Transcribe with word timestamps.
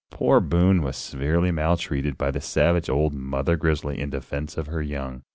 Poor 0.09 0.39
Boone 0.39 0.81
was 0.81 0.97
severely 0.97 1.51
maltreated 1.51 2.17
by 2.17 2.31
the 2.31 2.41
savage 2.41 2.89
old 2.89 3.13
mother 3.13 3.55
grizzly 3.55 3.99
in 3.99 4.09
defense 4.09 4.57
of 4.57 4.65
her 4.65 4.81
young. 4.81 5.21